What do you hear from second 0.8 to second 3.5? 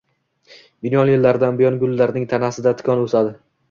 Million yillardan buyon gullaming tanasida tikon o'sadi.